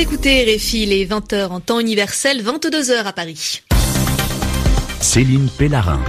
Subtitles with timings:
[0.00, 3.60] Écoutez RFI, les 20h en temps universel, 22h à Paris.
[4.98, 6.00] Céline Pellarin.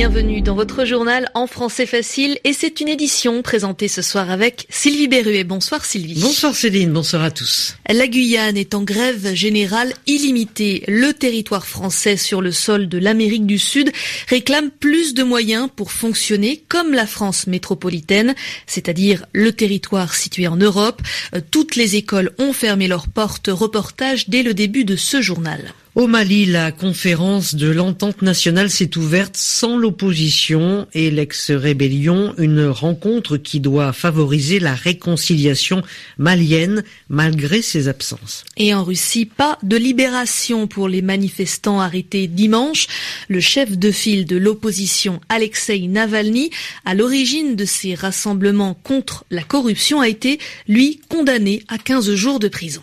[0.00, 4.64] Bienvenue dans votre journal en français facile et c'est une édition présentée ce soir avec
[4.70, 5.44] Sylvie Berruet.
[5.44, 6.22] Bonsoir Sylvie.
[6.22, 7.76] Bonsoir Céline, bonsoir à tous.
[7.86, 10.84] La Guyane est en grève générale illimitée.
[10.88, 13.92] Le territoire français sur le sol de l'Amérique du Sud
[14.30, 18.34] réclame plus de moyens pour fonctionner comme la France métropolitaine,
[18.66, 21.02] c'est-à-dire le territoire situé en Europe.
[21.50, 23.50] Toutes les écoles ont fermé leurs portes.
[23.52, 25.74] Reportage dès le début de ce journal.
[25.96, 33.36] Au Mali, la conférence de l'entente nationale s'est ouverte sans l'opposition et l'ex-rébellion, une rencontre
[33.36, 35.82] qui doit favoriser la réconciliation
[36.16, 38.44] malienne malgré ses absences.
[38.56, 42.86] Et en Russie, pas de libération pour les manifestants arrêtés dimanche.
[43.26, 46.50] Le chef de file de l'opposition, Alexei Navalny,
[46.84, 52.38] à l'origine de ces rassemblements contre la corruption, a été, lui, condamné à 15 jours
[52.38, 52.82] de prison.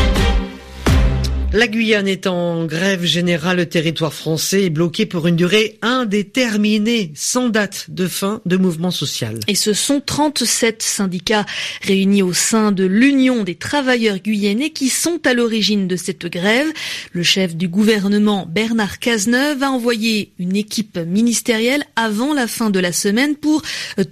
[1.53, 7.11] La Guyane est en grève générale, le territoire français est bloqué pour une durée indéterminée,
[7.13, 9.37] sans date de fin de mouvement social.
[9.49, 11.45] Et ce sont 37 syndicats
[11.81, 16.67] réunis au sein de l'Union des travailleurs guyanais qui sont à l'origine de cette grève.
[17.11, 22.79] Le chef du gouvernement, Bernard Cazeneuve, a envoyé une équipe ministérielle avant la fin de
[22.79, 23.61] la semaine pour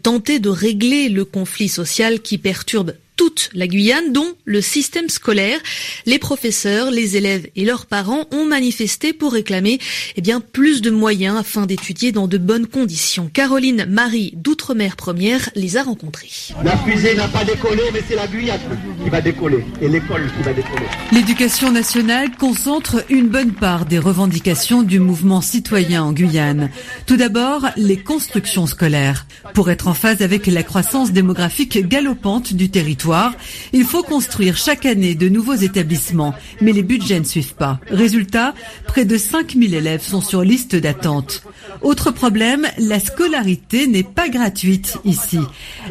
[0.04, 5.60] tenter de régler le conflit social qui perturbe toute la Guyane, dont le système scolaire.
[6.06, 9.78] Les professeurs, les élèves et leurs parents ont manifesté pour réclamer
[10.16, 13.30] eh bien, plus de moyens afin d'étudier dans de bonnes conditions.
[13.34, 16.30] Caroline Marie d'Outre-mer Première les a rencontrés.
[16.64, 18.62] La fusée n'a pas décollé, mais c'est la Guyane
[19.04, 20.86] qui va décoller et l'école qui va décoller.
[21.12, 26.70] L'éducation nationale concentre une bonne part des revendications du mouvement citoyen en Guyane.
[27.06, 29.26] Tout d'abord, les constructions scolaires.
[29.54, 33.09] Pour être en phase avec la croissance démographique galopante du territoire,
[33.74, 37.80] il faut construire chaque année de nouveaux établissements, mais les budgets ne suivent pas.
[37.90, 38.54] Résultat,
[38.88, 41.44] près de 5000 élèves sont sur liste d'attente.
[41.82, 45.40] Autre problème, la scolarité n'est pas gratuite ici.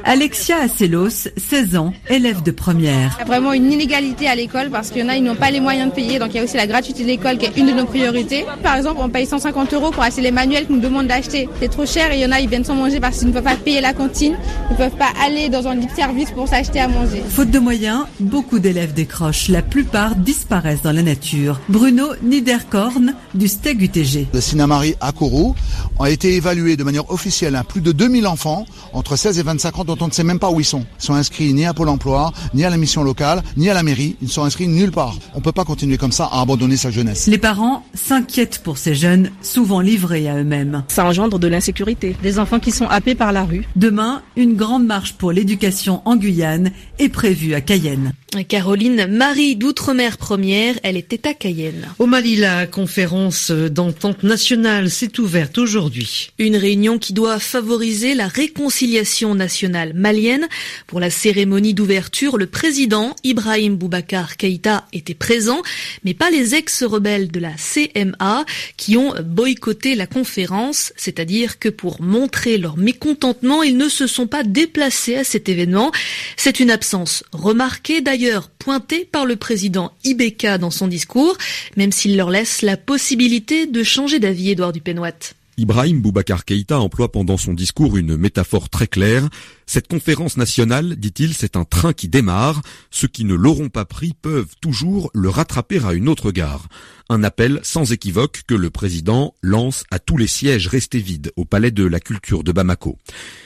[0.05, 3.17] Alexia Acelos, 16 ans, élève de première.
[3.17, 5.35] Il y a vraiment une inégalité à l'école parce qu'il y en a, ils n'ont
[5.35, 6.19] pas les moyens de payer.
[6.19, 8.45] Donc il y a aussi la gratuité de l'école qui est une de nos priorités.
[8.63, 11.49] Par exemple, on paye 150 euros pour acheter les manuels qu'on nous demande d'acheter.
[11.61, 13.33] C'est trop cher et il y en a, ils viennent sans manger parce qu'ils ne
[13.33, 14.37] peuvent pas payer la cantine.
[14.71, 17.08] Ils ne peuvent pas aller dans un libre service pour s'acheter à manger.
[17.29, 19.49] Faute de moyens, beaucoup d'élèves décrochent.
[19.49, 21.61] La plupart disparaissent dans la nature.
[21.69, 24.27] Bruno Niederkorn du STEG UTG.
[24.35, 25.55] Le Sinamari à Kourou
[25.99, 29.79] ont été évalués de manière officielle à plus de 2000 enfants entre 16 et 25
[29.79, 30.85] ans dont on ne sait même pas où ils sont.
[31.01, 33.83] Ils sont inscrits ni à Pôle emploi, ni à la mission locale, ni à la
[33.83, 34.17] mairie.
[34.21, 35.17] Ils ne sont inscrits nulle part.
[35.35, 37.27] On ne peut pas continuer comme ça à abandonner sa jeunesse.
[37.27, 40.83] Les parents s'inquiètent pour ces jeunes, souvent livrés à eux-mêmes.
[40.89, 42.17] Ça engendre de l'insécurité.
[42.23, 43.67] Des enfants qui sont happés par la rue.
[43.77, 48.13] Demain, une grande marche pour l'éducation en Guyane est prévue à Cayenne.
[48.49, 51.89] Caroline Marie d'Outre-mer Première, elle était à Cayenne.
[51.99, 56.31] Au Mali, la conférence d'entente nationale s'est ouverte aujourd'hui.
[56.39, 60.47] Une réunion qui doit favoriser la réconciliation nationale malienne.
[60.87, 65.63] Pour la cérémonie d'ouverture, le président Ibrahim Boubacar Keïta était présent,
[66.05, 68.45] mais pas les ex-rebelles de la CMA
[68.77, 74.27] qui ont boycotté la conférence, c'est-à-dire que pour montrer leur mécontentement, ils ne se sont
[74.27, 75.93] pas déplacés à cet événement.
[76.37, 76.88] C'est une absence
[77.33, 81.37] remarquée d'ailleurs pointé par le président Ibeka dans son discours,
[81.77, 85.35] même s'il leur laisse la possibilité de changer d'avis, Édouard Dupénoite.
[85.59, 89.29] Ibrahim Boubacar Keïta emploie pendant son discours une métaphore très claire.
[89.71, 92.63] Cette conférence nationale, dit-il, c'est un train qui démarre.
[92.91, 96.69] Ceux qui ne l'auront pas pris peuvent toujours le rattraper à une autre gare.
[97.11, 101.45] Un appel sans équivoque que le président lance à tous les sièges restés vides au
[101.45, 102.97] palais de la culture de Bamako.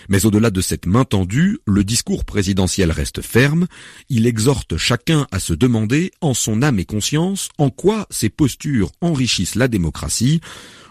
[0.09, 3.67] Mais au-delà de cette main tendue, le discours présidentiel reste ferme.
[4.09, 8.93] Il exhorte chacun à se demander, en son âme et conscience, en quoi ces postures
[9.01, 10.41] enrichissent la démocratie.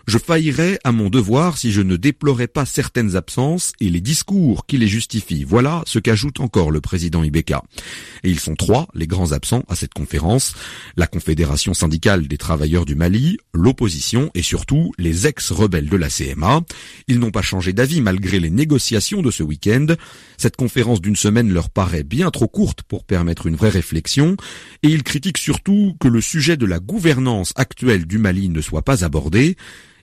[0.07, 4.65] Je faillirais à mon devoir si je ne déplorais pas certaines absences et les discours
[4.65, 5.20] qui les justifient.
[5.45, 7.63] Voilà ce qu'ajoute encore le président Ibeka.
[8.23, 10.53] Et ils sont trois, les grands absents à cette conférence.
[10.97, 16.61] La Confédération syndicale des travailleurs du Mali, l'opposition et surtout les ex-rebelles de la CMA.
[17.07, 19.87] Ils n'ont pas changé d'avis malgré les négociations de ce week-end.
[20.37, 24.35] Cette conférence d'une semaine leur paraît bien trop courte pour permettre une vraie réflexion
[24.83, 28.83] et ils critiquent surtout que le sujet de la gouvernance actuelle du Mali ne soit
[28.83, 29.55] pas abordé.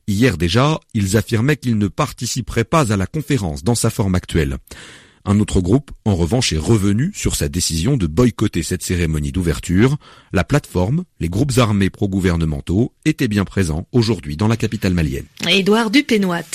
[0.08, 4.56] Hier déjà, ils affirmaient qu'ils ne participeraient pas à la conférence dans sa forme actuelle.
[5.30, 9.98] Un autre groupe, en revanche, est revenu sur sa décision de boycotter cette cérémonie d'ouverture.
[10.32, 15.26] La plateforme, les groupes armés pro-gouvernementaux, étaient bien présents aujourd'hui dans la capitale malienne.
[15.46, 16.48] Édouard Dupénoit.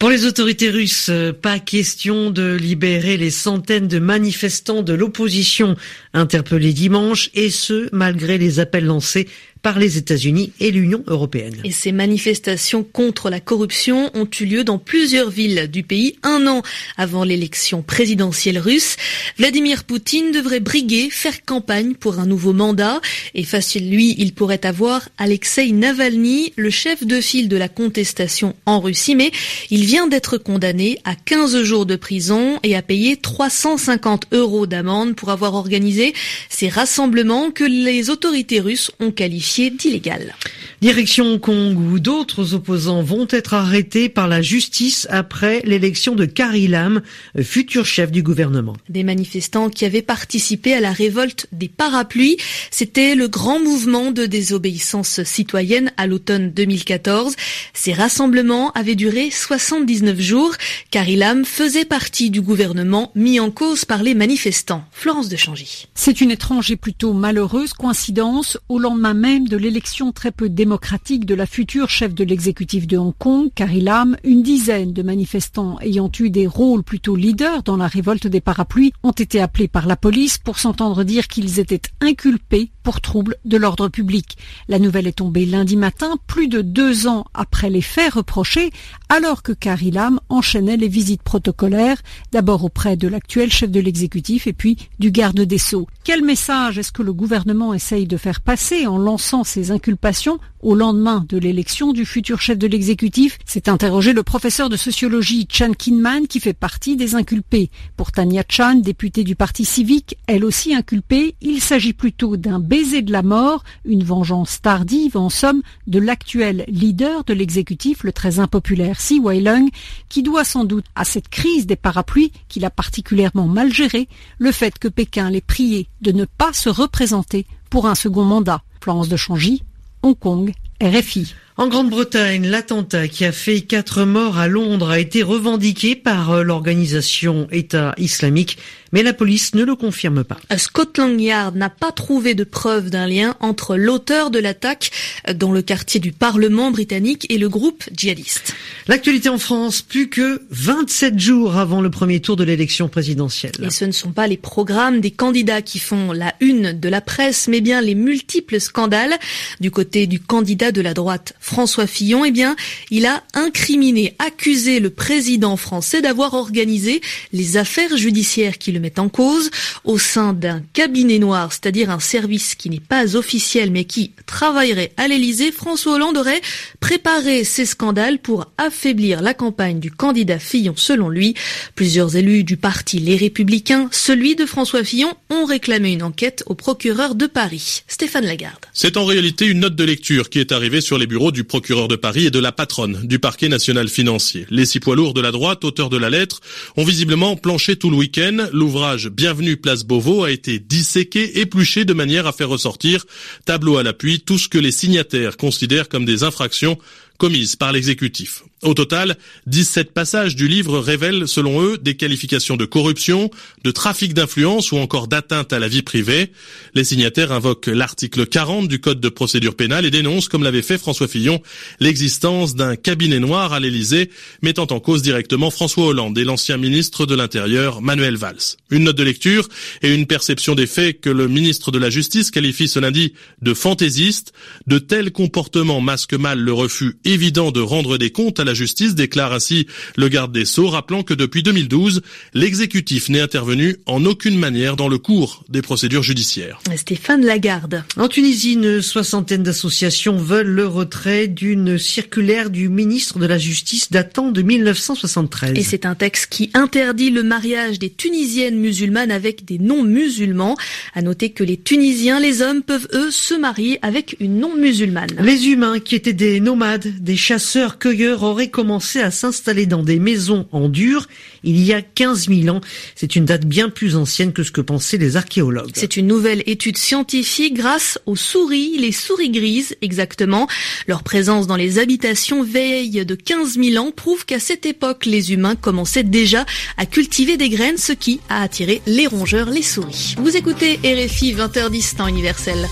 [0.00, 1.08] Pour les autorités russes,
[1.40, 5.76] pas question de libérer les centaines de manifestants de l'opposition
[6.12, 9.28] interpellés dimanche, et ce, malgré les appels lancés
[9.66, 11.56] par les États-Unis et l'Union européenne.
[11.64, 16.46] Et ces manifestations contre la corruption ont eu lieu dans plusieurs villes du pays un
[16.46, 16.62] an
[16.96, 18.94] avant l'élection présidentielle russe.
[19.38, 23.00] Vladimir Poutine devrait briguer, faire campagne pour un nouveau mandat
[23.34, 27.68] et face à lui, il pourrait avoir Alexei Navalny, le chef de file de la
[27.68, 29.32] contestation en Russie, mais
[29.70, 35.16] il vient d'être condamné à 15 jours de prison et à payer 350 euros d'amende
[35.16, 36.14] pour avoir organisé
[36.50, 40.34] ces rassemblements que les autorités russes ont qualifiés d'illégal.
[40.82, 46.26] Direction Hong Kong où d'autres opposants vont être arrêtés par la justice après l'élection de
[46.26, 47.00] Carrie Lam,
[47.40, 48.74] futur chef du gouvernement.
[48.90, 52.36] Des manifestants qui avaient participé à la révolte des parapluies,
[52.70, 57.36] c'était le grand mouvement de désobéissance citoyenne à l'automne 2014.
[57.72, 60.54] Ces rassemblements avaient duré 79 jours.
[60.90, 64.84] Carrie Lam faisait partie du gouvernement mis en cause par les manifestants.
[64.92, 65.88] Florence de Changy.
[65.94, 71.26] C'est une étrange et plutôt malheureuse coïncidence au lendemain même de l'élection très peu démocratique
[71.26, 75.78] de la future chef de l'exécutif de Hong Kong, Carrie Lam, une dizaine de manifestants
[75.80, 79.86] ayant eu des rôles plutôt leaders dans la révolte des parapluies ont été appelés par
[79.86, 84.38] la police pour s'entendre dire qu'ils étaient inculpés pour trouble de l'ordre public.
[84.68, 88.70] La nouvelle est tombée lundi matin, plus de deux ans après les faits reprochés,
[89.08, 92.00] alors que Carrie Lam enchaînait les visites protocolaires,
[92.30, 95.88] d'abord auprès de l'actuel chef de l'exécutif et puis du garde des Sceaux.
[96.04, 100.74] Quel message est-ce que le gouvernement essaye de faire passer en lançant ces inculpations au
[100.74, 105.72] lendemain de l'élection du futur chef de l'exécutif s'est interrogé le professeur de sociologie Chan
[105.72, 107.70] Kinman qui fait partie des inculpés.
[107.96, 113.02] Pour Tania Chan, députée du Parti civique, elle aussi inculpée, il s'agit plutôt d'un baiser
[113.02, 118.38] de la mort, une vengeance tardive en somme de l'actuel leader de l'exécutif, le très
[118.38, 119.68] impopulaire Si Weilung,
[120.08, 124.08] qui doit sans doute à cette crise des parapluies qu'il a particulièrement mal gérée,
[124.38, 128.62] le fait que Pékin l'ait prié de ne pas se représenter pour un second mandat.
[128.86, 129.64] Florence de Changy,
[130.04, 131.34] Hong Kong, RFI.
[131.58, 136.42] En Grande-Bretagne, l'attentat qui a fait quatre morts à Londres a été revendiqué par euh,
[136.42, 138.58] l'organisation État islamique,
[138.92, 140.36] mais la police ne le confirme pas.
[140.58, 144.90] Scotland Yard n'a pas trouvé de preuve d'un lien entre l'auteur de l'attaque
[145.34, 148.54] dans le quartier du Parlement britannique et le groupe djihadiste.
[148.86, 153.52] L'actualité en France, plus que 27 jours avant le premier tour de l'élection présidentielle.
[153.62, 157.00] Et ce ne sont pas les programmes des candidats qui font la une de la
[157.00, 159.14] presse, mais bien les multiples scandales.
[159.60, 162.56] Du côté du candidat de la droite, François Fillon, eh bien,
[162.90, 167.00] il a incriminé, accusé le président français d'avoir organisé
[167.32, 169.52] les affaires judiciaires qui le mettent en cause
[169.84, 174.90] au sein d'un cabinet noir, c'est-à-dire un service qui n'est pas officiel mais qui travaillerait
[174.96, 175.52] à l'Élysée.
[175.52, 176.40] François Hollande aurait
[176.80, 181.34] préparé ces scandales pour affaiblir la campagne du candidat Fillon selon lui.
[181.76, 186.56] Plusieurs élus du parti Les Républicains, celui de François Fillon, ont réclamé une enquête au
[186.56, 187.84] procureur de Paris.
[187.86, 188.66] Stéphane Lagarde.
[188.72, 191.86] C'est en réalité une note de lecture qui est arrivée sur les bureaux du procureur
[191.86, 194.46] de Paris et de la patronne du parquet national financier.
[194.48, 196.40] Les six poids lourds de la droite, auteurs de la lettre,
[196.78, 198.48] ont visiblement planché tout le week-end.
[198.54, 203.04] L'ouvrage Bienvenue Place Beauvau a été disséqué, épluché de manière à faire ressortir,
[203.44, 206.78] tableau à l'appui, tout ce que les signataires considèrent comme des infractions
[207.16, 208.42] commises par l'exécutif.
[208.62, 213.30] Au total, 17 passages du livre révèlent, selon eux, des qualifications de corruption,
[213.64, 216.32] de trafic d'influence ou encore d'atteinte à la vie privée.
[216.74, 220.78] Les signataires invoquent l'article 40 du Code de procédure pénale et dénoncent, comme l'avait fait
[220.78, 221.42] François Fillon,
[221.80, 224.10] l'existence d'un cabinet noir à l'Élysée,
[224.42, 228.56] mettant en cause directement François Hollande et l'ancien ministre de l'Intérieur, Manuel Valls.
[228.70, 229.48] Une note de lecture
[229.82, 233.12] et une perception des faits que le ministre de la Justice qualifie ce lundi
[233.42, 234.32] de fantaisiste.
[234.66, 238.94] De tels comportements masquent mal le refus évident de rendre des comptes à la justice,
[238.94, 242.02] déclare ainsi le garde des Sceaux, rappelant que depuis 2012,
[242.34, 246.60] l'exécutif n'est intervenu en aucune manière dans le cours des procédures judiciaires.
[246.76, 247.84] Stéphane Lagarde.
[247.96, 253.90] En Tunisie, une soixantaine d'associations veulent le retrait d'une circulaire du ministre de la Justice
[253.90, 255.52] datant de 1973.
[255.56, 260.56] Et c'est un texte qui interdit le mariage des Tunisiennes musulmanes avec des non-musulmans.
[260.94, 265.16] À noter que les Tunisiens, les hommes, peuvent eux se marier avec une non-musulmane.
[265.20, 270.46] Les humains qui étaient des nomades des chasseurs-cueilleurs auraient commencé à s'installer dans des maisons
[270.52, 271.06] en dur
[271.44, 272.60] il y a 15 000 ans.
[272.94, 275.70] C'est une date bien plus ancienne que ce que pensaient les archéologues.
[275.74, 280.48] C'est une nouvelle étude scientifique grâce aux souris, les souris grises exactement.
[280.86, 285.32] Leur présence dans les habitations veille de 15 000 ans prouve qu'à cette époque, les
[285.32, 286.44] humains commençaient déjà
[286.76, 290.14] à cultiver des graines, ce qui a attiré les rongeurs, les souris.
[290.18, 292.66] Vous écoutez RFI 20h10 temps universel.